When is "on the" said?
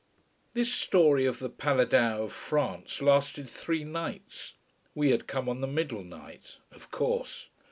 5.47-5.67